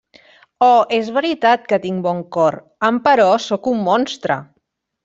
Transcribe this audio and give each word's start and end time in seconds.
Oh 0.67 0.79
és 0.99 1.11
veritat 1.17 1.69
que 1.73 1.79
tinc 1.85 2.03
bon 2.09 2.25
cor, 2.37 2.59
emperò 2.91 3.31
sóc 3.49 3.75
un 3.75 3.83
monstre! 3.91 4.43